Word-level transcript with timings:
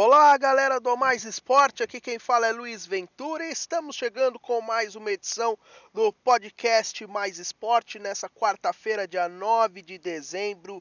Olá, 0.00 0.36
galera 0.38 0.78
do 0.78 0.96
Mais 0.96 1.24
Esporte. 1.24 1.82
Aqui 1.82 2.00
quem 2.00 2.20
fala 2.20 2.46
é 2.46 2.52
Luiz 2.52 2.86
Ventura 2.86 3.44
e 3.44 3.50
estamos 3.50 3.96
chegando 3.96 4.38
com 4.38 4.60
mais 4.60 4.94
uma 4.94 5.10
edição 5.10 5.58
do 5.92 6.12
podcast 6.12 7.04
Mais 7.08 7.40
Esporte 7.40 7.98
nessa 7.98 8.28
quarta-feira, 8.28 9.08
dia 9.08 9.28
9 9.28 9.82
de 9.82 9.98
dezembro 9.98 10.80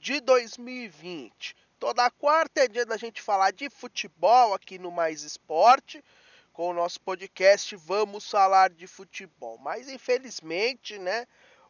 de 0.00 0.22
2020. 0.22 1.54
Toda 1.78 2.10
quarta 2.10 2.62
é 2.62 2.66
dia 2.66 2.86
da 2.86 2.96
gente 2.96 3.20
falar 3.20 3.50
de 3.50 3.68
futebol 3.68 4.54
aqui 4.54 4.78
no 4.78 4.90
Mais 4.90 5.22
Esporte. 5.22 6.02
Com 6.50 6.70
o 6.70 6.72
nosso 6.72 6.98
podcast 7.02 7.76
Vamos 7.76 8.30
Falar 8.30 8.70
de 8.70 8.86
Futebol. 8.86 9.58
Mas 9.58 9.90
infelizmente, 9.90 10.98
né, 10.98 11.26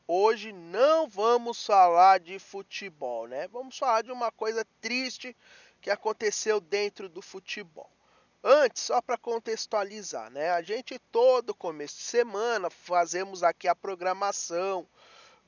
hoje 0.07 0.53
não 0.53 1.09
vamos 1.09 1.65
falar 1.65 2.21
de 2.21 2.39
futebol, 2.39 3.27
né? 3.27 3.49
Vamos 3.49 3.77
falar 3.77 4.03
de 4.03 4.13
uma 4.13 4.31
coisa 4.31 4.67
triste 4.81 5.37
que 5.81 5.91
aconteceu 5.91 6.61
dentro 6.61 7.09
do 7.09 7.21
futebol. 7.21 7.91
Antes, 8.43 8.85
só 8.85 9.03
para 9.03 9.19
contextualizar, 9.19 10.31
né? 10.31 10.51
A 10.51 10.63
gente 10.63 10.99
todo 11.11 11.55
começo 11.55 11.97
de 11.97 12.03
semana 12.05 12.71
fazemos 12.71 13.43
aqui 13.43 13.67
a 13.67 13.75
programação 13.75 14.87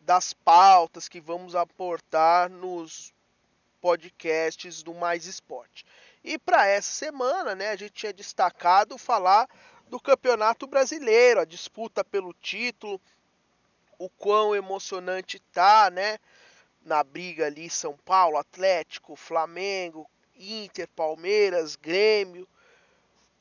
das 0.00 0.32
pautas 0.32 1.08
que 1.08 1.20
vamos 1.20 1.54
aportar 1.54 2.50
nos 2.50 3.12
podcasts 3.80 4.82
do 4.82 4.94
Mais 4.94 5.26
Esporte. 5.26 5.84
E 6.24 6.38
para 6.38 6.66
essa 6.66 6.90
semana, 6.90 7.54
né, 7.54 7.70
a 7.70 7.76
gente 7.76 7.92
tinha 7.92 8.12
destacado 8.12 8.98
falar 8.98 9.48
do 9.88 10.00
Campeonato 10.00 10.66
Brasileiro, 10.66 11.40
a 11.40 11.44
disputa 11.44 12.04
pelo 12.04 12.34
título, 12.34 13.00
o 13.98 14.08
quão 14.08 14.54
emocionante 14.54 15.40
tá, 15.52 15.90
né? 15.90 16.18
Na 16.84 17.02
briga 17.02 17.46
ali 17.46 17.68
São 17.68 17.96
Paulo, 17.96 18.38
Atlético, 18.38 19.16
Flamengo, 19.16 20.08
Inter, 20.36 20.88
Palmeiras, 20.94 21.74
Grêmio, 21.74 22.48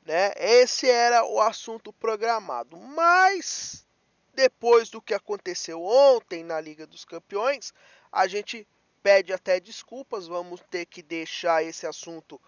né? 0.05 0.33
Esse 0.35 0.89
era 0.89 1.23
o 1.25 1.39
assunto 1.39 1.93
programado. 1.93 2.77
Mas 2.77 3.85
depois 4.33 4.89
do 4.89 5.01
que 5.01 5.13
aconteceu 5.13 5.83
ontem 5.83 6.43
na 6.43 6.59
Liga 6.59 6.87
dos 6.87 7.05
Campeões, 7.05 7.73
a 8.11 8.27
gente 8.27 8.67
pede 9.01 9.31
até 9.31 9.59
desculpas, 9.59 10.27
vamos 10.27 10.61
ter 10.69 10.85
que 10.85 11.01
deixar 11.01 11.63
esse 11.63 11.87
assunto 11.87 12.41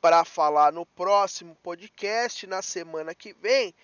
para 0.00 0.24
falar 0.24 0.72
no 0.72 0.84
próximo 0.84 1.56
podcast 1.62 2.46
na 2.46 2.62
semana 2.62 3.14
que 3.14 3.32
vem, 3.32 3.74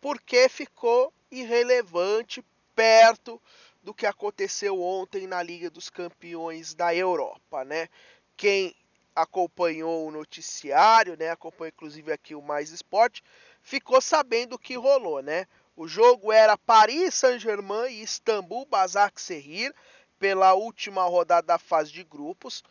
porque 0.00 0.48
ficou 0.48 1.12
irrelevante 1.30 2.44
perto 2.74 3.40
do 3.82 3.92
que 3.92 4.06
aconteceu 4.06 4.80
ontem 4.80 5.26
na 5.26 5.42
Liga 5.42 5.68
dos 5.68 5.90
Campeões 5.90 6.74
da 6.74 6.94
Europa, 6.94 7.64
né? 7.64 7.88
Quem 8.36 8.74
acompanhou 9.14 10.06
o 10.06 10.10
noticiário, 10.10 11.16
né, 11.18 11.30
acompanhou 11.30 11.72
inclusive 11.74 12.12
aqui 12.12 12.34
o 12.34 12.40
Mais 12.40 12.70
Esporte, 12.70 13.22
ficou 13.60 14.00
sabendo 14.00 14.54
o 14.54 14.58
que 14.58 14.74
rolou, 14.74 15.22
né? 15.22 15.46
O 15.76 15.86
jogo 15.86 16.32
era 16.32 16.56
Paris 16.56 17.14
Saint-Germain 17.14 17.90
e 17.90 18.02
Istambul 18.02 18.66
Basaksehir 18.66 19.74
pela 20.18 20.54
última 20.54 21.04
rodada 21.04 21.46
da 21.46 21.58
fase 21.58 21.90
de 21.92 22.04
grupos. 22.04 22.62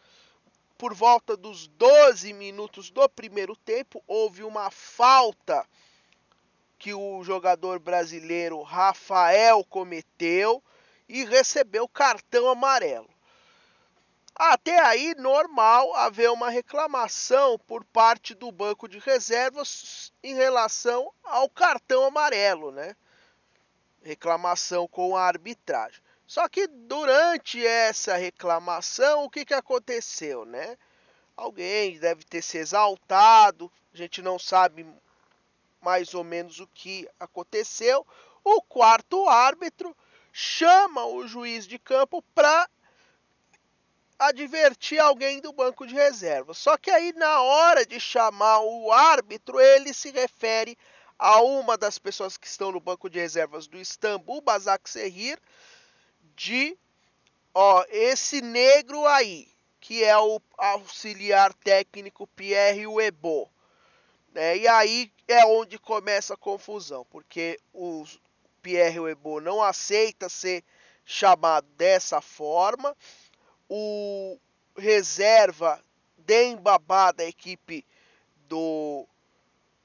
Por 0.77 0.93
volta 0.93 1.35
dos 1.35 1.67
12 1.67 2.33
minutos 2.33 2.89
do 2.89 3.07
primeiro 3.09 3.55
tempo, 3.55 4.03
houve 4.07 4.43
uma 4.43 4.71
falta 4.71 5.67
que 6.81 6.95
o 6.95 7.23
jogador 7.23 7.77
brasileiro 7.77 8.59
Rafael 8.63 9.63
cometeu 9.63 10.63
e 11.07 11.23
recebeu 11.23 11.87
cartão 11.87 12.49
amarelo. 12.49 13.07
Até 14.35 14.79
aí, 14.79 15.13
normal 15.13 15.93
haver 15.93 16.31
uma 16.31 16.49
reclamação 16.49 17.59
por 17.67 17.85
parte 17.85 18.33
do 18.33 18.51
banco 18.51 18.87
de 18.87 18.97
reservas 18.97 20.11
em 20.23 20.33
relação 20.33 21.13
ao 21.23 21.47
cartão 21.47 22.03
amarelo, 22.05 22.71
né? 22.71 22.95
Reclamação 24.01 24.87
com 24.87 25.15
a 25.15 25.21
arbitragem. 25.21 26.01
Só 26.25 26.49
que 26.49 26.65
durante 26.65 27.63
essa 27.63 28.15
reclamação, 28.15 29.25
o 29.25 29.29
que, 29.29 29.45
que 29.45 29.53
aconteceu, 29.53 30.45
né? 30.45 30.75
Alguém 31.37 31.99
deve 31.99 32.23
ter 32.23 32.41
se 32.41 32.57
exaltado, 32.57 33.71
a 33.93 33.97
gente 33.97 34.19
não 34.23 34.39
sabe 34.39 34.83
mais 35.81 36.13
ou 36.13 36.23
menos 36.23 36.59
o 36.59 36.67
que 36.67 37.09
aconteceu. 37.19 38.05
O 38.43 38.61
quarto 38.61 39.27
árbitro 39.27 39.95
chama 40.31 41.05
o 41.05 41.27
juiz 41.27 41.67
de 41.67 41.77
campo 41.77 42.21
para 42.33 42.69
advertir 44.17 44.99
alguém 44.99 45.41
do 45.41 45.51
banco 45.51 45.85
de 45.85 45.95
reserva. 45.95 46.53
Só 46.53 46.77
que 46.77 46.91
aí, 46.91 47.11
na 47.13 47.41
hora 47.41 47.85
de 47.85 47.99
chamar 47.99 48.59
o 48.59 48.91
árbitro, 48.91 49.59
ele 49.59 49.93
se 49.93 50.11
refere 50.11 50.77
a 51.17 51.41
uma 51.41 51.77
das 51.77 51.97
pessoas 51.97 52.37
que 52.37 52.47
estão 52.47 52.71
no 52.71 52.79
banco 52.79 53.09
de 53.09 53.19
reservas 53.19 53.67
do 53.67 53.77
Istambul, 53.77 54.41
Basaksehir, 54.41 55.39
de 56.35 56.77
ó, 57.53 57.83
esse 57.89 58.41
negro 58.41 59.05
aí, 59.07 59.47
que 59.79 60.03
é 60.03 60.17
o 60.17 60.39
auxiliar 60.57 61.53
técnico 61.55 62.27
Pierre 62.27 62.85
Webo. 62.85 63.49
Né? 64.31 64.57
E 64.57 64.67
aí 64.67 65.11
é 65.27 65.45
onde 65.45 65.77
começa 65.77 66.33
a 66.33 66.37
confusão, 66.37 67.05
porque 67.09 67.59
o 67.73 68.05
Pierre 68.61 68.99
Webo 68.99 69.41
não 69.41 69.61
aceita 69.61 70.29
ser 70.29 70.63
chamado 71.05 71.67
dessa 71.75 72.21
forma 72.21 72.95
o 73.73 74.37
reserva 74.77 75.81
Dembabá 76.17 77.13
da 77.13 77.23
equipe 77.23 77.85
do 78.49 79.07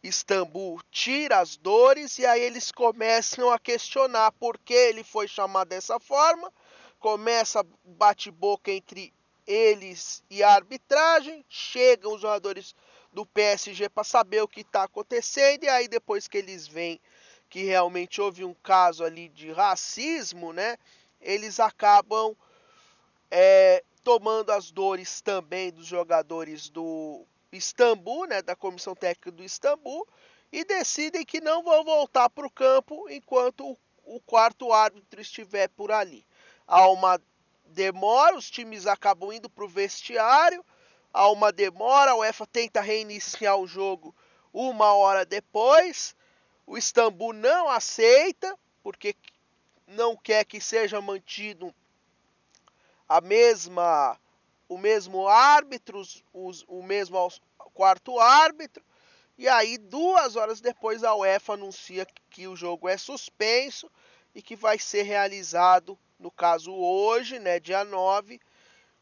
Istambul 0.03 0.81
tira 0.91 1.39
as 1.39 1.57
dores 1.57 2.19
e 2.19 2.27
aí 2.27 2.43
eles 2.43 2.73
começam 2.73 3.49
a 3.49 3.61
questionar 3.61 4.33
por 4.33 4.59
que 4.59 4.75
ele 4.75 5.05
foi 5.05 5.29
chamado 5.29 5.69
dessa 5.69 6.01
forma. 6.01 6.53
Começa 6.99 7.65
bate-boca 7.85 8.73
entre 8.73 9.15
eles 9.47 10.25
e 10.29 10.43
a 10.43 10.51
arbitragem. 10.51 11.45
Chegam 11.49 12.15
os 12.15 12.21
jogadores 12.21 12.75
do 13.17 13.25
PSG 13.25 13.89
para 13.89 14.05
saber 14.05 14.43
o 14.43 14.49
que 14.49 14.61
está 14.61 14.83
acontecendo 14.83 15.65
e 15.65 15.69
aí 15.71 15.89
depois 15.89 16.29
que 16.29 16.37
eles 16.37 16.69
veem 16.69 17.01
que 17.49 17.65
realmente 17.65 18.21
houve 18.21 18.45
um 18.45 18.53
caso 18.53 19.03
ali 19.03 19.31
de 19.31 19.51
racismo, 19.51 20.53
né? 20.53 20.77
Eles 21.19 21.59
acabam 21.59 22.37
é, 23.31 23.83
tomando 24.05 24.51
as 24.51 24.71
dores 24.71 25.23
também 25.23 25.73
dos 25.73 25.87
jogadores 25.87 26.69
do 26.69 27.25
Istambul, 27.51 28.27
né, 28.27 28.43
da 28.43 28.55
comissão 28.55 28.95
técnica 28.95 29.31
do 29.31 29.43
Istambul, 29.43 30.07
e 30.53 30.63
decidem 30.63 31.25
que 31.25 31.41
não 31.41 31.63
vão 31.63 31.85
voltar 31.85 32.29
para 32.29 32.47
o 32.47 32.51
campo 32.51 33.09
enquanto 33.09 33.67
o, 33.67 33.79
o 34.05 34.21
quarto 34.21 34.75
árbitro 34.75 35.23
estiver 35.23 35.69
por 35.71 35.91
ali. 35.91 36.27
Há 36.67 36.87
uma 36.89 37.19
demora, 37.65 38.37
os 38.37 38.51
times 38.51 38.87
acabam 38.87 39.33
indo 39.33 39.49
para 39.49 39.65
o 39.65 39.69
vestiário, 39.69 40.63
há 41.17 41.31
uma 41.31 41.51
demora, 41.51 42.11
a 42.11 42.17
UEFA 42.17 42.47
tenta 42.47 42.83
reiniciar 42.83 43.57
o 43.57 43.67
jogo 43.67 44.15
uma 44.53 44.93
hora 44.93 45.25
depois, 45.25 46.15
o 46.67 46.77
Istambul 46.77 47.33
não 47.33 47.71
aceita, 47.71 48.55
porque 48.83 49.17
não 49.87 50.15
quer 50.15 50.45
que 50.45 50.61
seja 50.61 51.01
mantido 51.01 51.75
a 53.09 53.21
mesma 53.21 54.21
o 54.69 54.77
mesmo 54.77 55.29
árbitro, 55.29 56.03
os, 56.35 56.65
o 56.67 56.83
mesmo 56.83 57.17
quarto 57.73 58.19
árbitro, 58.19 58.85
e 59.39 59.49
aí 59.49 59.79
duas 59.79 60.35
horas 60.35 60.61
depois 60.61 61.05
a 61.05 61.15
UEFA 61.15 61.55
anuncia 61.55 62.05
que 62.29 62.49
o 62.49 62.57
jogo 62.57 62.89
é 62.89 62.99
suspenso 62.99 63.89
e 64.35 64.43
que 64.43 64.57
vai 64.57 64.79
ser 64.79 65.03
realizado, 65.03 65.97
no 66.19 66.33
caso 66.33 66.75
hoje, 66.75 67.39
né, 67.39 67.61
dia 67.61 67.85
9, 67.85 68.41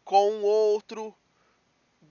com 0.05 0.43
outro 0.43 1.17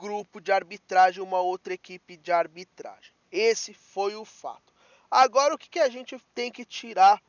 grupo 0.03 0.41
de 0.41 0.51
arbitragem, 0.51 1.23
uma 1.23 1.39
outra 1.39 1.73
equipe 1.73 2.17
de 2.17 2.29
arbitragem. 2.29 3.13
Esse 3.31 3.73
foi 3.73 4.17
o 4.17 4.25
fato. 4.25 4.73
Agora 5.09 5.55
o 5.55 5.57
que, 5.57 5.69
que 5.69 5.79
a 5.79 5.87
gente 5.87 6.19
tem 6.35 6.51
que 6.51 6.65
tirar 6.65 7.23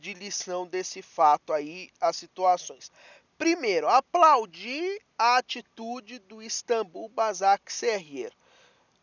de 0.00 0.12
lição 0.12 0.66
desse 0.66 1.00
fato 1.00 1.52
aí, 1.52 1.90
as 2.00 2.16
situações? 2.16 2.90
Primeiro, 3.38 3.86
aplaudir 3.86 5.00
a 5.16 5.36
atitude 5.36 6.18
do 6.18 6.42
Istambul 6.42 7.08
Basaksehir, 7.08 8.32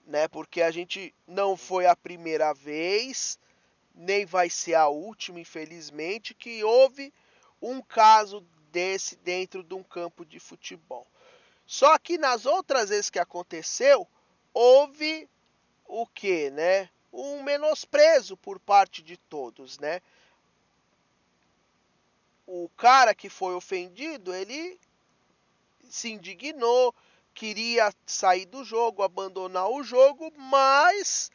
né? 0.05 0.27
Porque 0.27 0.61
a 0.61 0.69
gente 0.69 1.15
não 1.25 1.55
foi 1.55 1.85
a 1.85 1.95
primeira 1.95 2.53
vez, 2.53 3.39
nem 3.95 4.25
vai 4.25 4.49
ser 4.49 4.73
a 4.73 4.89
última, 4.89 5.39
infelizmente, 5.39 6.33
que 6.33 6.65
houve 6.65 7.13
um 7.61 7.81
caso 7.81 8.45
desse 8.73 9.15
dentro 9.15 9.63
de 9.63 9.73
um 9.73 9.83
campo 9.83 10.25
de 10.25 10.37
futebol. 10.37 11.07
Só 11.69 11.99
que 11.99 12.17
nas 12.17 12.47
outras 12.47 12.89
vezes 12.89 13.11
que 13.11 13.19
aconteceu, 13.19 14.07
houve 14.53 15.29
o 15.85 16.07
que, 16.07 16.49
né? 16.49 16.89
Um 17.13 17.43
menosprezo 17.43 18.35
por 18.35 18.59
parte 18.59 19.03
de 19.03 19.17
todos, 19.17 19.77
né? 19.77 20.01
o 22.51 22.67
cara 22.69 23.13
que 23.13 23.29
foi 23.29 23.53
ofendido, 23.53 24.33
ele 24.33 24.79
se 25.87 26.11
indignou, 26.11 26.95
queria 27.31 27.93
sair 28.07 28.47
do 28.47 28.63
jogo, 28.63 29.03
abandonar 29.03 29.69
o 29.69 29.83
jogo, 29.83 30.33
mas 30.35 31.29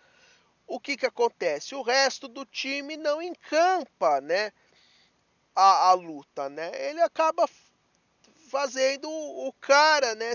o 0.67 0.81
que, 0.81 0.97
que 0.97 1.07
acontece? 1.07 1.77
O 1.77 1.83
resto 1.83 2.27
do 2.27 2.45
time 2.45 2.97
não 2.97 3.23
encampa, 3.23 4.21
né? 4.21 4.53
A, 5.55 5.91
a 5.91 5.93
luta, 5.93 6.49
né? 6.49 6.73
Ele 6.91 7.01
acaba 7.01 7.49
fazendo 8.49 9.11
o 9.11 9.53
cara, 9.61 10.15
né? 10.15 10.35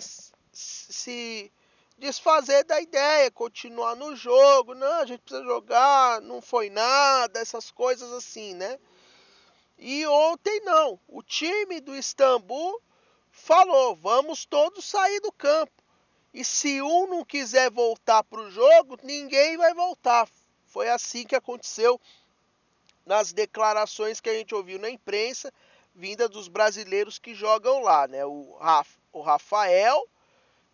Se 0.52 1.52
desfazer 1.98 2.64
da 2.64 2.82
ideia, 2.82 3.30
continuar 3.30 3.96
no 3.96 4.16
jogo, 4.16 4.74
não, 4.74 5.02
a 5.02 5.06
gente 5.06 5.22
precisa 5.22 5.44
jogar, 5.44 6.22
não 6.22 6.42
foi 6.42 6.70
nada, 6.70 7.40
essas 7.40 7.70
coisas 7.72 8.12
assim, 8.12 8.54
né? 8.54 8.80
E 9.78 10.06
ontem 10.08 10.62
não, 10.62 11.00
o 11.08 11.22
time 11.22 11.80
do 11.80 11.96
Istambul 11.96 12.82
falou: 13.32 13.96
vamos 13.96 14.46
todos 14.46 14.86
sair 14.86 15.20
do 15.22 15.32
campo. 15.32 15.72
E 16.34 16.44
se 16.44 16.82
um 16.82 17.08
não 17.08 17.26
quiser 17.26 17.72
voltar 17.72 18.24
para 18.24 18.42
o 18.42 18.52
jogo, 18.52 18.98
ninguém 19.04 19.58
vai 19.58 19.74
voltar. 19.74 20.28
Foi 20.68 20.88
assim 20.90 21.26
que 21.26 21.36
aconteceu 21.36 22.00
nas 23.06 23.34
declarações 23.34 24.22
que 24.22 24.30
a 24.30 24.34
gente 24.34 24.54
ouviu 24.54 24.78
na 24.78 24.90
imprensa, 24.90 25.52
vinda 26.00 26.30
dos 26.30 26.48
brasileiros 26.48 27.20
que 27.20 27.36
jogam 27.36 27.82
lá, 27.82 28.08
né? 28.08 28.26
O, 28.26 28.58
o 29.12 29.22
Rafael, 29.22 30.08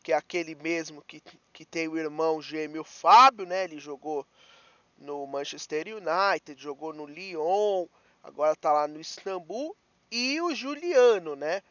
que 0.04 0.14
é 0.14 0.16
aquele 0.16 0.54
mesmo 0.54 1.02
que, 1.02 1.20
que 1.52 1.66
tem 1.66 1.88
o 1.88 1.98
irmão 1.98 2.40
gêmeo 2.40 2.84
Fábio, 2.84 3.48
né? 3.48 3.64
Ele 3.64 3.80
jogou 3.80 4.26
no 4.96 5.26
Manchester 5.26 5.88
United, 5.88 6.62
jogou 6.62 6.94
no 6.94 7.08
Lyon, 7.08 7.88
agora 8.24 8.54
está 8.54 8.72
lá 8.72 8.88
no 8.88 9.02
Istambul. 9.02 9.76
E 10.12 10.40
o 10.40 10.54
Juliano, 10.54 11.36
né? 11.36 11.64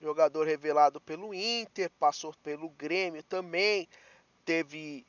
jogador 0.00 0.44
revelado 0.44 1.00
pelo 1.00 1.32
Inter, 1.32 1.88
passou 2.00 2.34
pelo 2.42 2.68
Grêmio 2.70 3.22
também, 3.22 3.88
teve 4.44 5.06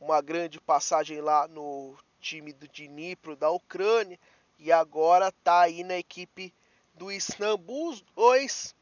uma 0.00 0.22
grande 0.22 0.58
passagem 0.58 1.20
lá 1.20 1.46
no 1.46 1.94
time 2.18 2.52
do 2.52 2.66
Dnipro 2.66 3.36
da 3.36 3.50
Ucrânia 3.50 4.18
e 4.58 4.72
agora 4.72 5.28
está 5.28 5.60
aí 5.60 5.84
na 5.84 5.98
equipe 5.98 6.54
do 6.96 7.12
Istambul. 7.12 7.90
Os 7.90 8.00
dois 8.14 8.74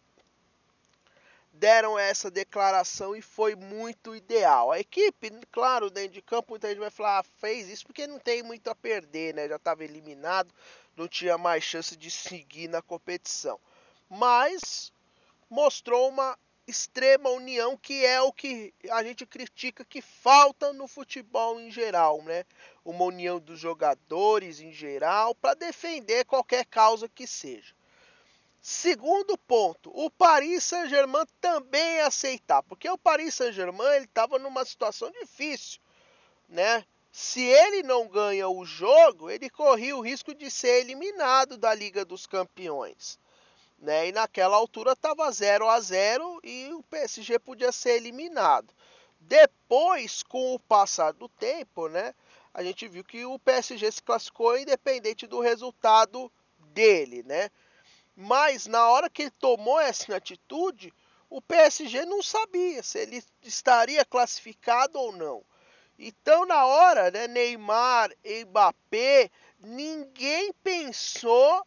deram 1.52 1.98
essa 1.98 2.30
declaração 2.30 3.14
e 3.14 3.22
foi 3.22 3.54
muito 3.54 4.14
ideal. 4.14 4.72
A 4.72 4.80
equipe, 4.80 5.30
claro, 5.52 5.90
dentro 5.90 6.12
de 6.12 6.22
campo, 6.22 6.50
muita 6.50 6.68
gente 6.68 6.78
vai 6.78 6.90
falar, 6.90 7.20
ah, 7.20 7.22
fez 7.22 7.68
isso 7.68 7.86
porque 7.86 8.06
não 8.06 8.18
tem 8.18 8.42
muito 8.42 8.68
a 8.68 8.74
perder, 8.74 9.34
né? 9.34 9.48
Já 9.48 9.56
estava 9.56 9.84
eliminado, 9.84 10.52
não 10.96 11.06
tinha 11.06 11.38
mais 11.38 11.62
chance 11.62 11.96
de 11.96 12.10
seguir 12.10 12.68
na 12.68 12.82
competição. 12.82 13.60
Mas 14.08 14.92
mostrou 15.48 16.08
uma 16.08 16.36
extrema 16.66 17.28
união, 17.30 17.76
que 17.76 18.04
é 18.04 18.20
o 18.20 18.32
que 18.32 18.72
a 18.90 19.04
gente 19.04 19.26
critica 19.26 19.84
que 19.84 20.00
falta 20.00 20.72
no 20.72 20.88
futebol 20.88 21.60
em 21.60 21.70
geral, 21.70 22.22
né? 22.22 22.44
Uma 22.84 23.04
união 23.04 23.38
dos 23.38 23.60
jogadores 23.60 24.60
em 24.60 24.72
geral 24.72 25.34
para 25.34 25.54
defender 25.54 26.24
qualquer 26.24 26.64
causa 26.64 27.08
que 27.08 27.26
seja. 27.26 27.74
Segundo 28.66 29.36
ponto, 29.36 29.90
o 29.94 30.10
Paris 30.10 30.64
Saint-Germain 30.64 31.26
também 31.38 32.00
aceitar, 32.00 32.62
porque 32.62 32.88
o 32.88 32.96
Paris 32.96 33.34
Saint-Germain 33.34 33.96
ele 33.96 34.06
estava 34.06 34.38
numa 34.38 34.64
situação 34.64 35.10
difícil, 35.10 35.78
né? 36.48 36.82
Se 37.12 37.42
ele 37.42 37.82
não 37.82 38.08
ganha 38.08 38.48
o 38.48 38.64
jogo, 38.64 39.28
ele 39.28 39.50
corria 39.50 39.94
o 39.94 40.00
risco 40.00 40.34
de 40.34 40.50
ser 40.50 40.80
eliminado 40.80 41.58
da 41.58 41.74
Liga 41.74 42.06
dos 42.06 42.24
Campeões. 42.24 43.18
Né? 43.78 44.08
E 44.08 44.12
naquela 44.12 44.56
altura 44.56 44.92
estava 44.92 45.30
0 45.30 45.68
a 45.68 45.78
0 45.78 46.40
e 46.42 46.72
o 46.72 46.82
PSG 46.84 47.38
podia 47.40 47.70
ser 47.70 47.96
eliminado. 47.96 48.72
Depois, 49.20 50.22
com 50.22 50.54
o 50.54 50.58
passar 50.58 51.12
do 51.12 51.28
tempo, 51.28 51.86
né, 51.88 52.14
a 52.54 52.62
gente 52.62 52.88
viu 52.88 53.04
que 53.04 53.26
o 53.26 53.38
PSG 53.38 53.92
se 53.92 54.02
classificou 54.02 54.56
independente 54.56 55.26
do 55.26 55.40
resultado 55.40 56.32
dele, 56.72 57.22
né? 57.24 57.50
Mas 58.16 58.66
na 58.66 58.88
hora 58.88 59.10
que 59.10 59.22
ele 59.22 59.30
tomou 59.32 59.80
essa 59.80 60.16
atitude, 60.16 60.92
o 61.28 61.42
PSG 61.42 62.04
não 62.04 62.22
sabia 62.22 62.82
se 62.82 62.98
ele 62.98 63.24
estaria 63.42 64.04
classificado 64.04 64.98
ou 64.98 65.12
não. 65.12 65.44
Então, 65.98 66.44
na 66.44 66.64
hora, 66.64 67.10
né, 67.10 67.26
Neymar, 67.26 68.10
Mbappé, 68.24 69.30
ninguém 69.60 70.52
pensou 70.62 71.66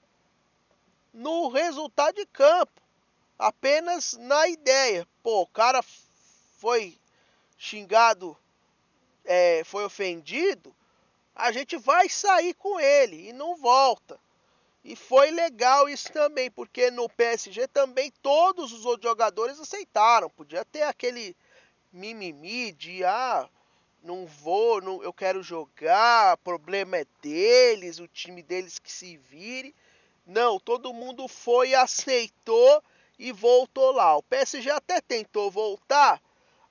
no 1.14 1.48
resultado 1.50 2.16
de 2.16 2.26
campo, 2.26 2.82
apenas 3.40 4.14
na 4.14 4.48
ideia. 4.48 5.08
Pô, 5.24 5.42
o 5.42 5.48
cara 5.48 5.82
foi 6.58 6.98
xingado, 7.58 8.38
é, 9.26 9.64
foi 9.64 9.84
ofendido, 9.84 10.76
a 11.36 11.52
gente 11.52 11.78
vai 11.78 12.10
sair 12.10 12.54
com 12.54 12.80
ele 12.80 13.30
e 13.30 13.34
não 13.34 13.56
volta. 13.56 14.20
E 14.88 14.96
foi 14.96 15.32
legal 15.32 15.90
isso 15.90 16.10
também, 16.14 16.50
porque 16.50 16.90
no 16.90 17.10
PSG 17.10 17.68
também 17.68 18.10
todos 18.22 18.72
os 18.72 18.86
outros 18.86 19.04
jogadores 19.04 19.60
aceitaram. 19.60 20.30
Podia 20.30 20.64
ter 20.64 20.84
aquele 20.84 21.36
mimimi 21.92 22.72
de 22.72 23.04
ah, 23.04 23.50
não 24.02 24.26
vou, 24.26 24.80
não, 24.80 25.04
eu 25.04 25.12
quero 25.12 25.44
jogar, 25.44 26.38
problema 26.38 26.96
é 26.96 27.06
deles, 27.22 28.00
o 28.00 28.08
time 28.08 28.42
deles 28.42 28.80
que 28.80 28.90
se 28.90 29.18
vire. 29.18 29.76
Não, 30.26 30.58
todo 30.58 30.94
mundo 30.94 31.28
foi, 31.28 31.76
aceitou 31.76 32.82
e 33.20 33.34
voltou 33.34 33.92
lá. 33.92 34.16
O 34.16 34.24
PSG 34.24 34.70
até 34.70 35.02
tentou 35.02 35.52
voltar 35.52 36.22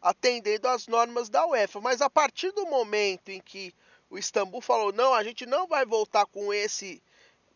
atendendo 0.01 0.69
às 0.69 0.87
normas 0.87 1.29
da 1.29 1.45
UEFA, 1.47 1.83
mas 1.83 2.01
a 2.01 2.09
partir 2.09 2.51
do 2.53 2.65
momento 2.65 3.29
em 3.29 3.43
que 3.43 3.75
o 4.09 4.17
Istambul 4.17 4.63
falou: 4.63 4.91
"Não, 4.91 5.13
a 5.13 5.23
gente 5.23 5.45
não 5.45 5.67
vai 5.67 5.85
voltar 5.85 6.25
com 6.25 6.51
esse 6.51 7.03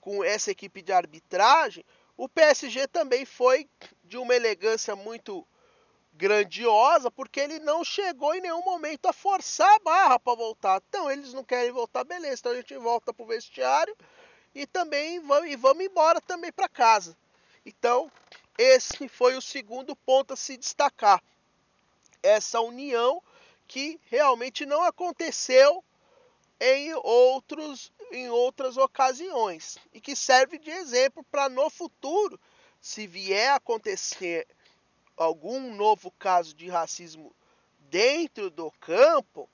com 0.01 0.25
essa 0.25 0.51
equipe 0.51 0.83
de 0.83 0.93
arbitragem", 0.93 1.85
o 2.17 2.29
PSG 2.29 2.87
também 2.89 3.25
foi 3.25 3.69
de 4.05 4.17
uma 4.17 4.35
elegância 4.35 4.95
muito 4.95 5.47
grandiosa, 6.13 7.11
porque 7.11 7.41
ele 7.41 7.59
não 7.61 7.83
chegou 7.83 8.35
em 8.35 8.43
nenhum 8.43 8.63
momento 8.63 9.07
a 9.07 9.13
forçar 9.13 9.75
a 9.75 9.79
barra 9.79 10.19
para 10.19 10.37
voltar. 10.37 10.83
Então, 10.89 11.11
eles 11.11 11.33
não 11.33 11.43
querem 11.43 11.73
voltar, 11.73 12.05
beleza. 12.05 12.41
Então 12.41 12.53
a 12.53 12.57
gente 12.57 12.77
volta 12.77 13.15
pro 13.15 13.25
vestiário 13.25 13.97
e 14.55 14.67
também 14.67 15.21
vamos, 15.21 15.51
e 15.51 15.57
vamos 15.57 15.85
embora 15.85 16.21
também 16.21 16.53
para 16.53 16.69
casa. 16.69 17.17
Então, 17.65 18.11
esse 18.59 19.09
foi 19.09 19.35
o 19.35 19.41
segundo 19.41 19.97
ponto 19.97 20.35
a 20.35 20.37
se 20.37 20.57
destacar. 20.57 21.23
Essa 22.23 22.61
união 22.61 23.23
que 23.67 23.99
realmente 24.11 24.67
não 24.67 24.83
aconteceu 24.83 25.83
em 26.61 26.93
outros 26.95 27.93
em 28.13 28.29
outras 28.29 28.77
ocasiões 28.77 29.79
e 29.95 30.01
que 30.01 30.17
serve 30.17 30.59
de 30.59 30.71
exemplo 30.71 31.25
para 31.31 31.49
no 31.49 31.71
futuro, 31.71 32.39
se 32.81 33.07
vier 33.07 33.51
a 33.51 33.55
acontecer 33.57 34.47
algum 35.17 35.75
novo 35.75 36.11
caso 36.13 36.55
de 36.55 36.69
racismo 36.69 37.35
dentro 37.89 38.51
do 38.51 38.71
campo, 38.73 39.49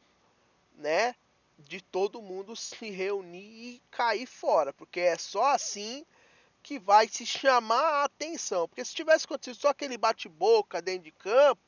né? 0.74 1.14
de 1.58 1.80
todo 1.80 2.22
mundo 2.22 2.54
se 2.54 2.90
reunir 2.90 3.38
e 3.76 3.82
cair 3.90 4.26
fora, 4.26 4.72
porque 4.72 5.00
é 5.00 5.16
só 5.16 5.54
assim 5.54 6.04
que 6.62 6.78
vai 6.78 7.08
se 7.08 7.24
chamar 7.24 7.80
a 7.80 8.04
atenção. 8.04 8.68
Porque 8.68 8.84
se 8.84 8.94
tivesse 8.94 9.24
acontecido 9.24 9.60
só 9.60 9.68
aquele 9.68 9.96
bate-boca 9.96 10.82
dentro 10.82 11.04
de 11.04 11.12
campo, 11.12 11.62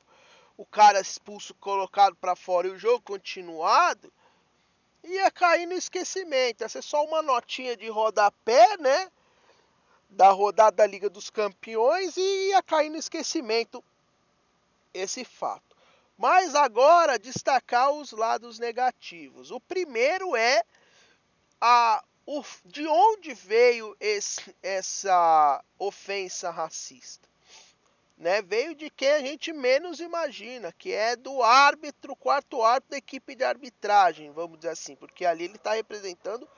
o 0.56 0.66
cara 0.66 1.00
expulso 1.00 1.54
colocado 1.54 2.16
para 2.16 2.36
fora 2.36 2.66
e 2.66 2.70
o 2.70 2.78
jogo 2.78 3.00
continuado, 3.02 4.12
ia 5.08 5.30
cair 5.30 5.66
no 5.66 5.74
esquecimento. 5.74 6.62
Ia 6.62 6.68
ser 6.68 6.82
só 6.82 7.04
uma 7.04 7.22
notinha 7.22 7.76
de 7.76 7.88
rodapé, 7.88 8.76
né? 8.78 9.10
Da 10.10 10.30
rodada 10.30 10.76
da 10.78 10.86
Liga 10.86 11.10
dos 11.10 11.30
Campeões 11.30 12.16
e 12.16 12.48
ia 12.48 12.62
cair 12.62 12.88
no 12.88 12.96
esquecimento 12.96 13.82
esse 14.92 15.24
fato. 15.24 15.76
Mas 16.16 16.54
agora 16.54 17.18
destacar 17.18 17.92
os 17.92 18.12
lados 18.12 18.58
negativos. 18.58 19.50
O 19.50 19.60
primeiro 19.60 20.34
é 20.34 20.62
a, 21.60 22.02
o, 22.26 22.42
de 22.64 22.86
onde 22.86 23.34
veio 23.34 23.96
esse, 24.00 24.54
essa 24.62 25.62
ofensa 25.78 26.50
racista. 26.50 27.28
Né? 28.18 28.42
Veio 28.42 28.74
de 28.74 28.90
quem 28.90 29.12
a 29.12 29.20
gente 29.20 29.52
menos 29.52 30.00
imagina, 30.00 30.72
que 30.72 30.92
é 30.92 31.14
do 31.14 31.40
árbitro, 31.40 32.16
quarto 32.16 32.62
árbitro 32.62 32.90
da 32.90 32.96
equipe 32.96 33.36
de 33.36 33.44
arbitragem, 33.44 34.32
vamos 34.32 34.58
dizer 34.58 34.72
assim, 34.72 34.96
porque 34.96 35.24
ali 35.24 35.44
ele 35.44 35.54
está 35.54 35.74
representando 35.74 36.48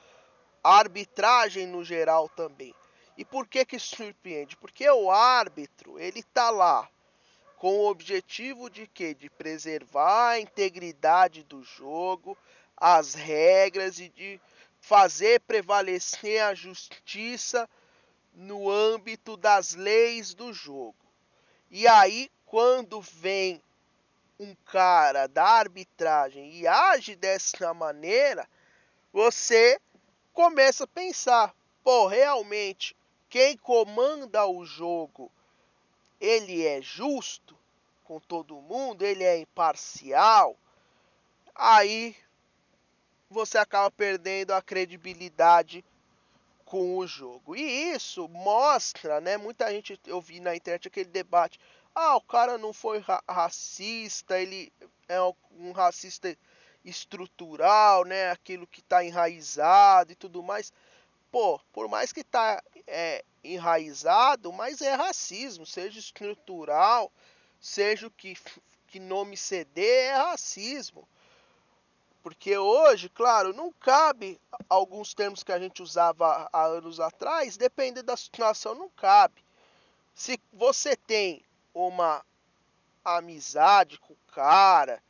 a 0.63 0.79
arbitragem 0.79 1.67
no 1.67 1.83
geral 1.83 2.27
também. 2.29 2.73
E 3.15 3.23
por 3.23 3.47
que 3.47 3.63
que 3.63 3.77
surpreende? 3.77 4.57
Porque 4.57 4.89
o 4.89 5.11
árbitro, 5.11 5.99
ele 5.99 6.21
está 6.21 6.49
lá 6.49 6.89
com 7.57 7.77
o 7.77 7.87
objetivo 7.87 8.67
de 8.67 8.87
quê? 8.87 9.13
De 9.13 9.29
preservar 9.29 10.29
a 10.29 10.39
integridade 10.39 11.43
do 11.43 11.61
jogo, 11.61 12.35
as 12.75 13.13
regras 13.13 13.99
e 13.99 14.09
de 14.09 14.41
fazer 14.79 15.41
prevalecer 15.41 16.41
a 16.41 16.55
justiça 16.55 17.69
no 18.33 18.67
âmbito 18.67 19.37
das 19.37 19.75
leis 19.75 20.33
do 20.33 20.51
jogo. 20.51 20.95
E 21.71 21.87
aí, 21.87 22.29
quando 22.45 22.99
vem 22.99 23.63
um 24.37 24.53
cara 24.65 25.25
da 25.27 25.45
arbitragem 25.45 26.51
e 26.51 26.67
age 26.67 27.15
dessa 27.15 27.73
maneira, 27.73 28.45
você 29.13 29.79
começa 30.33 30.83
a 30.83 30.87
pensar, 30.87 31.55
pô, 31.81 32.07
realmente 32.07 32.93
quem 33.29 33.55
comanda 33.55 34.45
o 34.45 34.65
jogo, 34.65 35.31
ele 36.19 36.67
é 36.67 36.81
justo 36.81 37.57
com 38.03 38.19
todo 38.19 38.61
mundo, 38.61 39.03
ele 39.03 39.23
é 39.23 39.39
imparcial. 39.39 40.57
Aí 41.55 42.17
você 43.29 43.57
acaba 43.57 43.89
perdendo 43.89 44.51
a 44.51 44.61
credibilidade 44.61 45.85
com 46.71 46.97
o 46.97 47.05
jogo. 47.05 47.53
E 47.53 47.91
isso 47.93 48.29
mostra, 48.29 49.19
né? 49.19 49.35
Muita 49.35 49.69
gente 49.69 49.99
eu 50.07 50.21
vi 50.21 50.39
na 50.39 50.55
internet 50.55 50.87
aquele 50.87 51.09
debate. 51.09 51.59
Ah, 51.93 52.15
o 52.15 52.21
cara 52.21 52.57
não 52.57 52.71
foi 52.71 52.99
ra 52.99 53.21
racista, 53.27 54.39
ele 54.39 54.71
é 55.09 55.19
um 55.51 55.73
racista 55.73 56.33
estrutural, 56.85 58.05
né? 58.05 58.31
Aquilo 58.31 58.65
que 58.65 58.79
está 58.79 59.03
enraizado 59.03 60.13
e 60.13 60.15
tudo 60.15 60.41
mais. 60.41 60.71
Pô, 61.29 61.59
por 61.73 61.89
mais 61.89 62.13
que 62.13 62.23
tá 62.23 62.63
é, 62.87 63.25
enraizado, 63.43 64.53
mas 64.53 64.81
é 64.81 64.93
racismo, 64.93 65.65
seja 65.65 65.99
estrutural, 65.99 67.11
seja 67.59 68.07
o 68.07 68.11
que, 68.11 68.37
que 68.87 68.97
nome 68.97 69.35
ceder, 69.35 70.05
é 70.05 70.15
racismo. 70.15 71.05
Porque 72.21 72.55
hoje, 72.55 73.09
claro, 73.09 73.53
não 73.53 73.71
cabe 73.71 74.39
alguns 74.69 75.13
termos 75.13 75.43
que 75.43 75.51
a 75.51 75.59
gente 75.59 75.81
usava 75.81 76.47
há 76.53 76.65
anos 76.65 76.99
atrás, 76.99 77.57
depende 77.57 78.01
da 78.01 78.15
situação, 78.15 78.75
não 78.75 78.89
cabe. 78.89 79.43
Se 80.13 80.39
você 80.53 80.95
tem 80.95 81.43
uma 81.73 82.23
amizade 83.03 83.99
com 83.99 84.13
o 84.13 84.31
cara, 84.33 85.01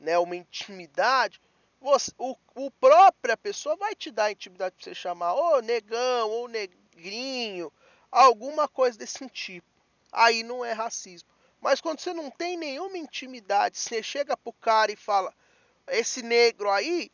né, 0.00 0.18
uma 0.18 0.36
intimidade, 0.36 1.40
você, 1.80 2.10
o, 2.18 2.34
o 2.54 2.70
própria 2.70 3.36
pessoa 3.36 3.76
vai 3.76 3.94
te 3.94 4.10
dar 4.10 4.32
intimidade 4.32 4.74
para 4.74 4.84
você 4.84 4.94
chamar 4.94 5.34
ô 5.34 5.60
negão, 5.60 6.30
ou 6.30 6.48
negrinho, 6.48 7.72
alguma 8.10 8.66
coisa 8.66 8.98
desse 8.98 9.28
tipo. 9.28 9.68
Aí 10.10 10.42
não 10.42 10.64
é 10.64 10.72
racismo. 10.72 11.28
Mas 11.60 11.80
quando 11.80 12.00
você 12.00 12.14
não 12.14 12.30
tem 12.30 12.56
nenhuma 12.56 12.96
intimidade, 12.96 13.78
você 13.78 14.02
chega 14.02 14.36
pro 14.36 14.52
cara 14.52 14.90
e 14.90 14.96
fala: 14.96 15.34
esse 15.90 16.22
negro 16.22 16.70
aí 16.70 17.10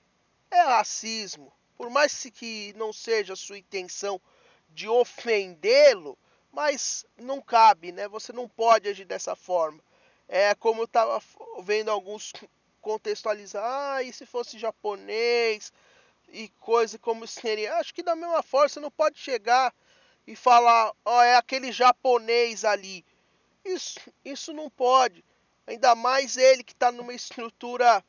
é 0.50 0.61
racismo. 0.61 1.52
Por 1.76 1.90
mais 1.90 2.25
que 2.33 2.73
não 2.76 2.93
seja 2.93 3.33
a 3.33 3.37
sua 3.37 3.59
intenção 3.59 4.21
de 4.71 4.88
ofendê-lo, 4.88 6.19
mas 6.52 7.04
não 7.16 7.40
cabe, 7.40 7.93
né? 7.93 8.09
Você 8.09 8.33
não 8.33 8.49
pode 8.49 8.88
agir 8.88 9.04
dessa 9.04 9.35
forma. 9.35 9.83
É 10.28 10.54
como 10.54 10.83
eu 10.83 10.85
estava 10.85 11.23
vendo 11.62 11.90
alguns 11.90 12.33
contextualizar, 12.81 13.64
ah, 13.64 14.02
e 14.02 14.12
se 14.12 14.26
fosse 14.26 14.59
japonês 14.59 15.73
e 16.28 16.49
coisa 16.61 16.99
como 16.99 17.26
seria. 17.26 17.76
Acho 17.76 17.95
que 17.95 18.02
da 18.02 18.14
mesma 18.14 18.43
forma 18.43 18.69
você 18.69 18.78
não 18.78 18.90
pode 18.90 19.19
chegar 19.19 19.75
e 20.26 20.37
falar, 20.37 20.93
ó, 21.04 21.19
oh, 21.19 21.23
é 21.23 21.37
aquele 21.37 21.73
japonês 21.73 22.64
ali. 22.64 23.04
Isso, 23.64 23.99
isso 24.25 24.52
não 24.52 24.69
pode. 24.69 25.25
Ainda 25.66 25.95
mais 25.95 26.37
ele 26.37 26.62
que 26.62 26.73
está 26.73 26.93
numa 26.93 27.14
estrutura 27.14 28.04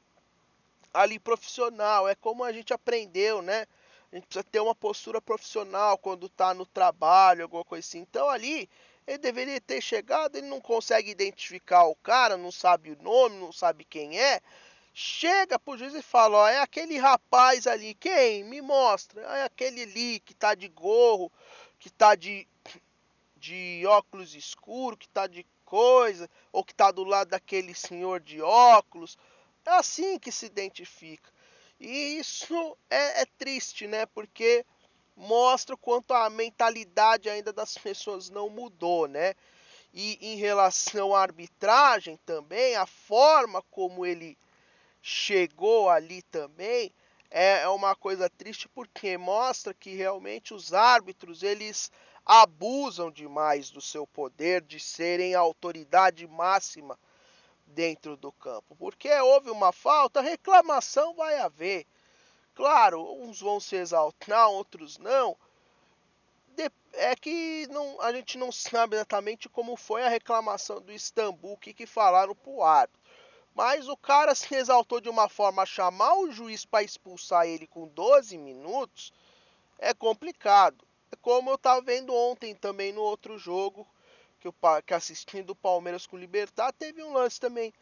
ali 0.95 1.19
profissional. 1.19 2.07
É 2.07 2.15
como 2.15 2.43
a 2.43 2.51
gente 2.51 2.73
aprendeu, 2.73 3.41
né? 3.41 3.65
A 4.11 4.15
gente 4.15 4.27
precisa 4.27 4.43
ter 4.43 4.59
uma 4.59 4.73
postura 4.73 5.21
profissional 5.21 5.97
quando 5.97 6.27
está 6.27 6.53
no 6.53 6.65
trabalho, 6.65 7.43
alguma 7.43 7.65
coisa 7.65 7.85
assim. 7.85 7.99
Então 7.99 8.29
ali 8.29 8.69
ele 9.05 9.17
deveria 9.19 9.61
ter 9.61 9.81
chegado, 9.81 10.37
ele 10.37 10.47
não 10.47 10.59
consegue 10.59 11.11
identificar 11.11 11.83
o 11.83 11.95
cara, 11.95 12.37
não 12.37 12.51
sabe 12.51 12.91
o 12.91 13.03
nome, 13.03 13.37
não 13.37 13.51
sabe 13.51 13.83
quem 13.83 14.19
é. 14.19 14.41
Chega 14.93 15.59
pro 15.59 15.77
juiz 15.77 15.93
e 15.93 16.01
fala, 16.01 16.37
ó, 16.37 16.47
é 16.47 16.59
aquele 16.59 16.97
rapaz 16.97 17.67
ali, 17.67 17.93
quem? 17.93 18.45
Me 18.45 18.61
mostra. 18.61 19.21
É 19.21 19.43
aquele 19.43 19.83
ali 19.83 20.19
que 20.21 20.33
tá 20.33 20.55
de 20.55 20.69
gorro, 20.69 21.31
que 21.77 21.89
tá 21.89 22.15
de, 22.15 22.47
de 23.35 23.83
óculos 23.85 24.33
escuro, 24.33 24.95
que 24.95 25.09
tá 25.09 25.27
de 25.27 25.45
coisa, 25.65 26.29
ou 26.51 26.63
que 26.63 26.73
tá 26.73 26.91
do 26.91 27.03
lado 27.03 27.29
daquele 27.31 27.75
senhor 27.75 28.21
de 28.21 28.41
óculos. 28.41 29.17
É 29.65 29.72
assim 29.72 30.19
que 30.19 30.31
se 30.31 30.45
identifica. 30.45 31.31
E 31.79 32.19
isso 32.19 32.77
é, 32.89 33.22
é 33.22 33.25
triste, 33.38 33.88
né? 33.88 34.05
Porque 34.05 34.65
mostra 35.15 35.75
o 35.75 35.77
quanto 35.77 36.13
a 36.13 36.29
mentalidade 36.29 37.29
ainda 37.29 37.51
das 37.51 37.75
pessoas 37.79 38.29
não 38.29 38.50
mudou, 38.50 39.07
né? 39.07 39.34
E 39.93 40.17
em 40.22 40.36
relação 40.36 41.15
à 41.15 41.22
arbitragem 41.22 42.19
também, 42.25 42.75
a 42.75 42.86
forma 42.86 43.62
como 43.72 44.05
ele 44.05 44.38
chegou 45.01 45.89
ali 45.89 46.22
também 46.24 46.91
é, 47.29 47.62
é 47.62 47.69
uma 47.69 47.95
coisa 47.95 48.29
triste 48.29 48.67
porque 48.69 49.17
mostra 49.17 49.74
que 49.74 49.93
realmente 49.93 50.53
os 50.53 50.74
árbitros 50.74 51.43
eles 51.43 51.91
abusam 52.25 53.12
demais 53.12 53.69
do 53.69 53.81
seu 53.81 54.07
poder 54.07 54.62
de 54.62 54.79
serem 54.79 55.36
a 55.36 55.39
autoridade 55.39 56.25
máxima 56.27 56.98
dentro 57.75 58.15
do 58.15 58.32
campo. 58.32 58.75
Porque 58.77 59.12
houve 59.20 59.51
uma 59.51 59.72
falta, 59.72 60.22
reclamação 60.22 61.13
vai 61.13 61.38
haver. 61.38 61.86
Claro, 62.55 63.22
uns 63.22 63.41
vão 63.41 63.60
se 63.60 63.75
exaltar, 63.75 64.48
outros 64.50 64.98
não. 64.98 65.38
É 66.94 67.13
que 67.13 67.67
não, 67.70 68.00
a 68.00 68.13
gente 68.13 68.38
não 68.38 68.50
sabe 68.50 68.96
exatamente 68.96 69.50
como 69.50 69.75
foi 69.75 70.01
a 70.03 70.08
reclamação 70.08 70.79
do 70.79 70.94
Istambul, 70.94 71.51
o 71.51 71.58
que, 71.58 71.74
que 71.74 71.86
falaram 71.86 72.34
pro 72.34 72.63
árbitro. 72.63 73.01
Mas 73.53 73.89
o 73.89 73.98
cara 73.98 74.34
se 74.34 74.55
exaltou 74.55 75.01
de 75.01 75.10
uma 75.10 75.27
forma 75.27 75.63
a 75.63 75.65
chamar 75.65 76.13
o 76.13 76.32
juiz 76.32 76.65
para 76.65 76.84
expulsar 76.84 77.46
ele 77.46 77.67
com 77.67 77.86
12 77.89 78.38
minutos 78.38 79.12
é 79.77 79.94
complicado. 79.94 80.88
É 81.12 81.17
como 81.17 81.50
eu 81.50 81.55
estava 81.55 81.82
vendo 81.82 82.15
ontem 82.15 82.55
também 82.55 82.94
no 82.94 83.01
outro 83.01 83.38
jogo 83.38 83.86
que, 84.51 84.65
eu, 84.65 84.83
que 84.83 84.93
assistindo 84.93 85.51
o 85.51 85.55
Palmeiras 85.55 86.05
com 86.05 86.15
o 86.15 86.19
Libertar, 86.19 86.71
teve 86.73 87.03
um 87.03 87.13
lance 87.13 87.39
também 87.39 87.73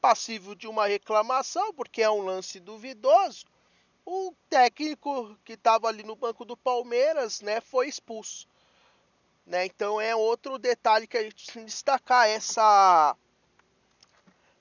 passível 0.00 0.54
de 0.54 0.66
uma 0.66 0.86
reclamação, 0.86 1.72
porque 1.74 2.02
é 2.02 2.10
um 2.10 2.22
lance 2.22 2.60
duvidoso 2.60 3.46
o 4.04 4.34
técnico 4.50 5.36
que 5.44 5.54
estava 5.54 5.88
ali 5.88 6.02
no 6.02 6.14
banco 6.14 6.44
do 6.44 6.56
Palmeiras, 6.56 7.40
né, 7.40 7.60
foi 7.60 7.88
expulso. 7.88 8.46
Né? 9.46 9.66
Então 9.66 10.00
é 10.00 10.14
outro 10.14 10.58
detalhe 10.58 11.06
que 11.06 11.16
a 11.16 11.22
gente 11.22 11.46
tem 11.46 11.64
que 11.64 11.70
destacar 11.70 12.28
essa 12.28 13.16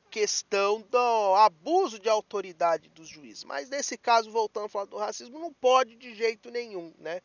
questão 0.09 0.81
do 0.81 1.35
abuso 1.35 1.99
de 1.99 2.09
autoridade 2.09 2.89
dos 2.89 3.07
juízes. 3.07 3.43
Mas 3.43 3.69
nesse 3.69 3.97
caso, 3.97 4.31
voltando 4.31 4.65
a 4.65 4.69
falar 4.69 4.85
do 4.85 4.97
racismo, 4.97 5.39
não 5.39 5.53
pode 5.53 5.95
de 5.95 6.13
jeito 6.13 6.51
nenhum, 6.51 6.93
né? 6.99 7.21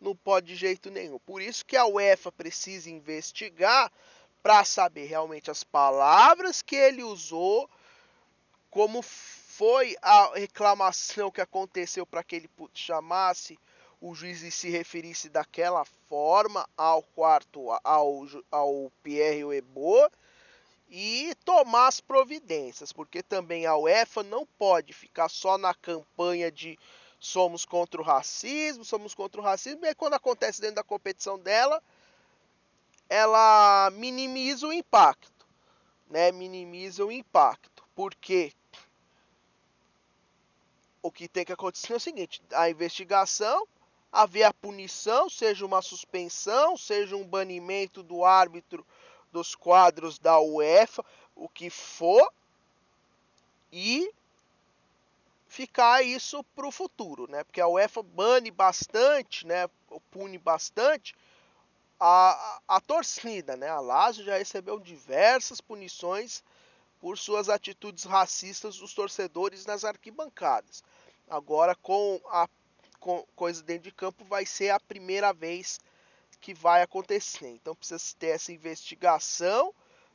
Não 0.00 0.14
pode 0.14 0.46
de 0.48 0.56
jeito 0.56 0.90
nenhum. 0.90 1.18
Por 1.20 1.40
isso 1.40 1.64
que 1.64 1.76
a 1.76 1.86
UEFA 1.86 2.30
precisa 2.30 2.90
investigar 2.90 3.90
para 4.42 4.64
saber 4.64 5.06
realmente 5.06 5.50
as 5.50 5.64
palavras 5.64 6.62
que 6.62 6.76
ele 6.76 7.02
usou, 7.02 7.68
como 8.70 9.02
foi 9.02 9.96
a 10.02 10.34
reclamação 10.34 11.30
que 11.30 11.40
aconteceu 11.40 12.06
para 12.06 12.22
que 12.22 12.36
ele 12.36 12.50
chamasse 12.74 13.58
o 14.00 14.14
juiz 14.14 14.42
e 14.42 14.50
se 14.50 14.68
referisse 14.68 15.28
daquela 15.28 15.84
forma 16.08 16.68
ao 16.76 17.02
quarto 17.02 17.70
ao, 17.82 18.26
ao 18.50 18.92
Pierre 19.02 19.56
Ebo 19.56 20.08
e 20.88 21.34
tomar 21.44 21.88
as 21.88 22.00
providências, 22.00 22.92
porque 22.92 23.22
também 23.22 23.66
a 23.66 23.76
UEFA 23.76 24.22
não 24.22 24.46
pode 24.46 24.92
ficar 24.92 25.28
só 25.28 25.58
na 25.58 25.74
campanha 25.74 26.50
de 26.52 26.78
somos 27.18 27.64
contra 27.64 28.00
o 28.00 28.04
racismo, 28.04 28.84
somos 28.84 29.14
contra 29.14 29.40
o 29.40 29.44
racismo, 29.44 29.84
e 29.84 29.88
aí 29.88 29.94
quando 29.94 30.14
acontece 30.14 30.60
dentro 30.60 30.76
da 30.76 30.84
competição 30.84 31.38
dela, 31.38 31.82
ela 33.08 33.90
minimiza 33.92 34.66
o 34.66 34.72
impacto, 34.72 35.46
né? 36.10 36.32
Minimiza 36.32 37.04
o 37.04 37.12
impacto. 37.12 37.84
Por 37.94 38.14
quê? 38.14 38.52
o 41.06 41.12
que 41.12 41.28
tem 41.28 41.44
que 41.44 41.52
acontecer 41.52 41.92
é 41.92 41.96
o 41.96 42.00
seguinte: 42.00 42.42
a 42.52 42.68
investigação, 42.68 43.66
haver 44.10 44.42
a 44.42 44.52
punição, 44.52 45.30
seja 45.30 45.64
uma 45.64 45.80
suspensão, 45.80 46.76
seja 46.76 47.16
um 47.16 47.24
banimento 47.24 48.02
do 48.02 48.24
árbitro 48.24 48.84
dos 49.30 49.54
quadros 49.54 50.18
da 50.18 50.40
UEFA, 50.40 51.04
o 51.34 51.48
que 51.48 51.70
for, 51.70 52.28
e 53.70 54.10
ficar 55.56 56.02
isso 56.02 56.44
para 56.54 56.66
o 56.66 56.70
futuro, 56.70 57.26
né? 57.30 57.42
Porque 57.42 57.62
a 57.62 57.66
UEFA 57.66 58.02
bane 58.02 58.50
bastante, 58.50 59.46
né? 59.46 59.66
Pune 60.10 60.36
bastante 60.36 61.14
a, 61.98 62.60
a, 62.68 62.76
a 62.76 62.80
torcida, 62.80 63.56
né? 63.56 63.66
A 63.66 63.80
Lazio 63.80 64.22
já 64.22 64.36
recebeu 64.36 64.78
diversas 64.78 65.58
punições 65.58 66.44
por 67.00 67.16
suas 67.16 67.48
atitudes 67.48 68.04
racistas 68.04 68.76
dos 68.76 68.92
torcedores 68.92 69.64
nas 69.64 69.82
arquibancadas. 69.82 70.84
Agora, 71.28 71.74
com 71.74 72.20
a 72.26 72.46
com 73.00 73.24
coisa 73.34 73.62
dentro 73.62 73.84
de 73.84 73.92
campo, 73.92 74.24
vai 74.24 74.44
ser 74.44 74.70
a 74.70 74.80
primeira 74.80 75.32
vez 75.32 75.80
que 76.40 76.52
vai 76.52 76.82
acontecer. 76.82 77.48
Então, 77.48 77.74
precisa 77.74 78.02
ter 78.18 78.28
essa 78.28 78.52
investigação 78.52 79.72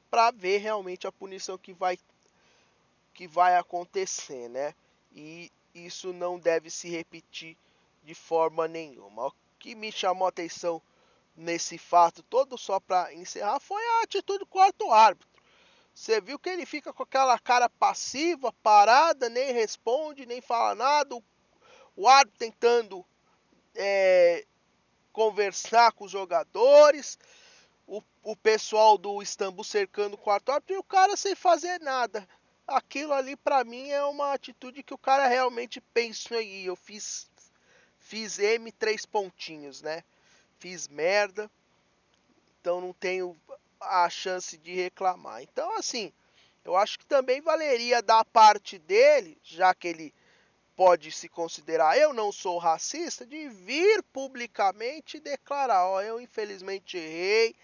para 0.10 0.29
ver 0.29 0.57
realmente 0.57 1.07
a 1.07 1.12
punição 1.12 1.57
que 1.57 1.74
vai 1.74 1.98
que 3.13 3.27
vai 3.27 3.55
acontecer, 3.57 4.48
né? 4.50 4.75
E 5.13 5.51
isso 5.73 6.13
não 6.13 6.39
deve 6.39 6.69
se 6.69 6.89
repetir 6.89 7.57
de 8.03 8.13
forma 8.13 8.67
nenhuma. 8.67 9.27
O 9.27 9.33
que 9.59 9.75
me 9.75 9.91
chamou 9.91 10.25
a 10.25 10.29
atenção 10.29 10.81
nesse 11.35 11.77
fato 11.77 12.23
todo, 12.23 12.57
só 12.57 12.79
para 12.79 13.13
encerrar, 13.13 13.59
foi 13.59 13.81
a 13.83 14.03
atitude 14.03 14.39
do 14.39 14.45
quarto 14.45 14.91
árbitro. 14.91 15.29
Você 15.93 16.21
viu 16.21 16.39
que 16.39 16.49
ele 16.49 16.65
fica 16.65 16.93
com 16.93 17.03
aquela 17.03 17.37
cara 17.37 17.69
passiva, 17.69 18.53
parada, 18.63 19.29
nem 19.29 19.51
responde, 19.51 20.25
nem 20.25 20.41
fala 20.41 20.73
nada. 20.73 21.21
O 21.95 22.07
árbitro 22.07 22.39
tentando 22.39 23.05
é, 23.75 24.45
conversar 25.11 25.91
com 25.91 26.05
os 26.05 26.11
jogadores, 26.11 27.19
o, 27.85 28.01
o 28.23 28.35
pessoal 28.35 28.97
do 28.97 29.21
Istambul 29.21 29.63
cercando 29.63 30.13
o 30.13 30.17
quarto 30.17 30.51
árbitro 30.51 30.75
e 30.75 30.79
o 30.79 30.83
cara 30.83 31.17
sem 31.17 31.35
fazer 31.35 31.79
nada. 31.81 32.27
Aquilo 32.67 33.13
ali 33.13 33.35
para 33.35 33.63
mim 33.63 33.89
é 33.89 34.03
uma 34.03 34.33
atitude 34.33 34.83
que 34.83 34.93
o 34.93 34.97
cara 34.97 35.27
realmente 35.27 35.81
pensou 35.81 36.37
aí. 36.37 36.65
Eu 36.65 36.75
fiz 36.75 37.29
fiz 37.99 38.39
M 38.39 38.71
três 38.71 39.05
pontinhos, 39.05 39.81
né? 39.81 40.03
Fiz 40.59 40.87
merda. 40.87 41.49
Então 42.59 42.79
não 42.79 42.93
tenho 42.93 43.35
a 43.79 44.09
chance 44.09 44.57
de 44.57 44.73
reclamar. 44.73 45.41
Então 45.41 45.75
assim, 45.77 46.13
eu 46.63 46.75
acho 46.75 46.99
que 46.99 47.05
também 47.05 47.41
valeria 47.41 48.01
da 48.01 48.23
parte 48.23 48.77
dele, 48.77 49.37
já 49.43 49.73
que 49.73 49.87
ele 49.87 50.13
pode 50.75 51.11
se 51.11 51.27
considerar 51.27 51.97
eu 51.97 52.13
não 52.13 52.31
sou 52.31 52.57
racista, 52.57 53.25
de 53.25 53.49
vir 53.49 54.01
publicamente 54.11 55.19
declarar, 55.19 55.85
ó, 55.87 56.01
eu 56.01 56.19
infelizmente 56.19 56.97
errei, 56.97 57.55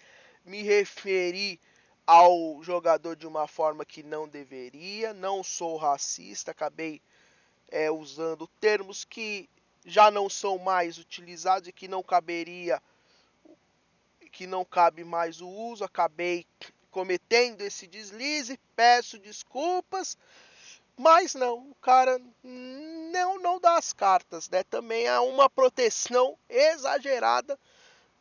me 0.44 0.62
referi 0.62 1.60
ao 2.08 2.62
jogador 2.62 3.16
de 3.16 3.26
uma 3.26 3.46
forma 3.46 3.84
que 3.84 4.02
não 4.02 4.26
deveria, 4.26 5.12
não 5.12 5.44
sou 5.44 5.76
racista, 5.76 6.52
acabei 6.52 7.02
é, 7.70 7.90
usando 7.90 8.48
termos 8.58 9.04
que 9.04 9.46
já 9.84 10.10
não 10.10 10.26
são 10.30 10.56
mais 10.56 10.96
utilizados 10.96 11.68
e 11.68 11.72
que 11.72 11.86
não 11.86 12.02
caberia, 12.02 12.82
que 14.32 14.46
não 14.46 14.64
cabe 14.64 15.04
mais 15.04 15.42
o 15.42 15.48
uso, 15.50 15.84
acabei 15.84 16.46
cometendo 16.90 17.60
esse 17.60 17.86
deslize, 17.86 18.58
peço 18.74 19.18
desculpas, 19.18 20.16
mas 20.96 21.34
não, 21.34 21.58
o 21.70 21.74
cara 21.74 22.18
não, 22.42 23.38
não 23.38 23.60
dá 23.60 23.76
as 23.76 23.92
cartas, 23.92 24.48
né? 24.48 24.62
Também 24.64 25.06
há 25.06 25.20
uma 25.20 25.50
proteção 25.50 26.38
exagerada 26.48 27.58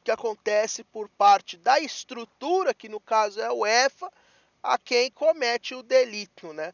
que 0.08 0.12
acontece 0.12 0.86
por 0.86 1.10
parte 1.10 1.58
da 1.58 1.82
estrutura, 1.82 2.74
que 2.74 2.88
no 2.88 2.98
caso 2.98 3.42
é 3.42 3.52
o 3.52 3.66
EFA, 3.66 4.10
a 4.64 4.78
quem 4.78 5.12
comete 5.12 5.76
o 5.76 5.84
delito, 5.84 6.54
né? 6.54 6.74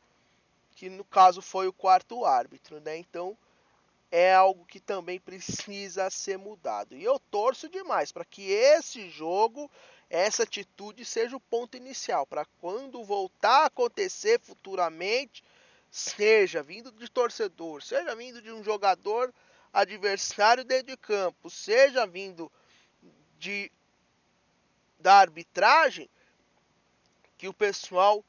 Que 0.76 0.88
no 0.88 1.04
caso 1.04 1.42
foi 1.42 1.68
o 1.68 1.74
quarto 1.74 2.26
árbitro, 2.26 2.80
né? 2.82 2.96
Então 2.96 3.36
é 4.12 4.36
algo 4.36 4.64
que 4.66 4.80
também 4.80 5.20
precisa 5.20 6.12
ser 6.12 6.38
mudado. 6.38 6.96
E 6.96 7.04
eu 7.04 7.20
torço 7.32 7.68
demais 7.68 8.12
para 8.12 8.24
que 8.24 8.52
esse 8.52 9.10
jogo, 9.10 9.68
essa 10.12 10.44
atitude 10.44 11.04
seja 11.04 11.36
o 11.36 11.40
ponto 11.40 11.76
inicial, 11.76 12.28
para 12.28 12.46
quando 12.62 13.04
voltar 13.04 13.64
a 13.64 13.66
acontecer 13.66 14.40
futuramente, 14.42 15.44
seja 15.90 16.62
vindo 16.62 16.92
de 16.92 17.10
torcedor, 17.10 17.82
seja 17.82 18.16
vindo 18.16 18.40
de 18.44 18.52
um 18.52 18.64
jogador 18.64 19.34
adversário 19.74 20.64
dentro 20.64 20.86
de 20.86 20.98
campo, 20.98 21.50
seja 21.50 22.06
vindo 22.06 22.52
de 23.44 23.72
da 25.00 25.16
arbitragem, 25.16 26.10
que 27.38 27.48
o 27.48 27.54
pessoal 27.54 28.24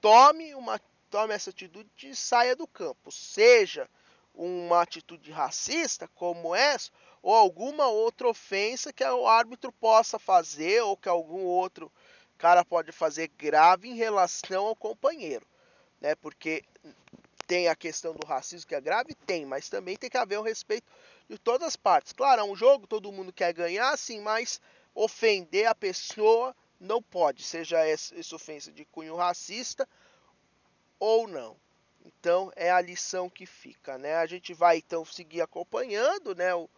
tome 0.00 0.52
uma 0.54 0.80
tome 1.08 1.32
essa 1.32 1.50
atitude 1.50 1.88
e 2.02 2.16
saia 2.16 2.56
do 2.56 2.66
campo, 2.66 3.12
seja 3.12 3.88
uma 4.34 4.82
atitude 4.82 5.30
racista 5.30 6.08
como 6.08 6.54
essa 6.54 6.90
ou 7.22 7.34
alguma 7.34 7.86
outra 7.86 8.26
ofensa 8.26 8.92
que 8.92 9.04
o 9.04 9.28
árbitro 9.28 9.70
possa 9.70 10.18
fazer 10.18 10.82
ou 10.82 10.96
que 10.96 11.08
algum 11.08 11.44
outro 11.44 11.92
cara 12.36 12.64
pode 12.64 12.90
fazer 12.90 13.28
grave 13.28 13.88
em 13.88 13.94
relação 13.94 14.66
ao 14.66 14.74
companheiro 14.74 15.46
né? 16.02 16.16
Porque 16.16 16.64
tem 17.46 17.68
a 17.68 17.76
questão 17.76 18.12
do 18.12 18.26
racismo 18.26 18.68
que 18.68 18.74
é 18.74 18.80
grave, 18.80 19.14
tem, 19.14 19.46
mas 19.46 19.68
também 19.68 19.96
tem 19.96 20.10
que 20.10 20.18
haver 20.18 20.38
o 20.38 20.42
respeito 20.42 20.90
de 21.32 21.38
todas 21.38 21.68
as 21.68 21.76
partes. 21.76 22.12
Claro, 22.12 22.42
é 22.42 22.44
um 22.44 22.54
jogo, 22.54 22.86
todo 22.86 23.10
mundo 23.10 23.32
quer 23.32 23.54
ganhar, 23.54 23.96
sim, 23.96 24.20
mas 24.20 24.60
ofender 24.94 25.66
a 25.66 25.74
pessoa 25.74 26.54
não 26.78 27.02
pode, 27.02 27.42
seja 27.42 27.78
essa, 27.78 28.14
ofensa 28.34 28.70
de 28.70 28.84
cunho 28.84 29.16
racista 29.16 29.88
ou 30.98 31.26
não. 31.26 31.56
Então 32.04 32.52
é 32.54 32.70
a 32.70 32.80
lição 32.80 33.30
que 33.30 33.46
fica, 33.46 33.96
né? 33.96 34.16
A 34.16 34.26
gente 34.26 34.52
vai 34.52 34.76
então 34.78 35.04
seguir 35.06 35.40
acompanhando, 35.40 36.34
né, 36.34 36.54
o, 36.54 36.68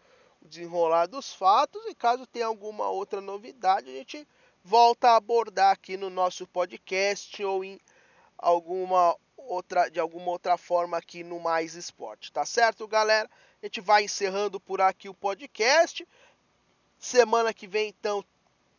o 0.41 0.47
desenrolar 0.47 1.07
dos 1.07 1.35
fatos 1.35 1.85
e 1.87 1.95
caso 1.95 2.25
tenha 2.25 2.47
alguma 2.47 2.89
outra 2.89 3.21
novidade, 3.21 3.91
a 3.91 3.93
gente 3.93 4.29
volta 4.63 5.11
a 5.11 5.17
abordar 5.17 5.73
aqui 5.73 5.97
no 5.97 6.09
nosso 6.09 6.47
podcast 6.47 7.43
ou 7.43 7.65
em 7.65 7.81
alguma 8.39 9.17
outra 9.47 9.89
de 9.89 10.01
alguma 10.01 10.31
outra 10.31 10.57
forma 10.57 10.97
aqui 10.97 11.23
no 11.23 11.41
Mais 11.41 11.75
Esporte, 11.75 12.33
tá 12.33 12.45
certo, 12.45 12.87
galera? 12.87 13.31
A 13.63 13.67
gente 13.67 13.81
vai 13.81 14.05
encerrando 14.05 14.61
por 14.61 14.81
aqui 14.81 15.09
o 15.09 15.15
podcast. 15.15 16.07
Semana 16.99 17.53
que 17.53 17.67
vem, 17.67 17.89
então, 17.89 18.25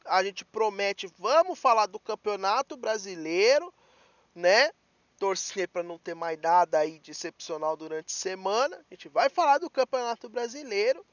a 0.05 0.23
gente 0.23 0.45
promete, 0.45 1.07
vamos 1.17 1.57
falar 1.57 1.87
do 1.87 1.99
Campeonato 1.99 2.77
Brasileiro, 2.77 3.73
né? 4.33 4.71
Torcer 5.17 5.67
para 5.69 5.83
não 5.83 5.97
ter 5.97 6.13
mais 6.13 6.39
nada 6.39 6.79
aí 6.79 6.99
de 6.99 7.11
excepcional 7.11 7.75
durante 7.75 8.13
a 8.13 8.17
semana. 8.17 8.77
A 8.77 8.93
gente 8.93 9.07
vai 9.09 9.29
falar 9.29 9.57
do 9.57 9.69
Campeonato 9.69 10.29
Brasileiro 10.29 11.05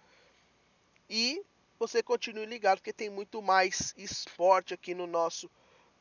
e 1.09 1.43
você 1.79 2.03
continue 2.03 2.47
ligado 2.47 2.79
porque 2.79 2.93
tem 2.93 3.11
muito 3.11 3.43
mais 3.43 3.95
esporte 3.97 4.75
aqui 4.75 4.95
no 4.95 5.07
nosso 5.07 5.51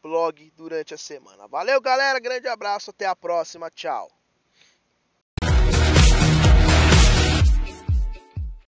blog 0.02 0.52
durante 0.56 0.94
a 0.94 0.98
semana. 0.98 1.48
Valeu, 1.48 1.80
galera. 1.80 2.20
Grande 2.20 2.48
abraço. 2.48 2.90
Até 2.90 3.06
a 3.06 3.16
próxima. 3.16 3.70
Tchau. 3.70 4.21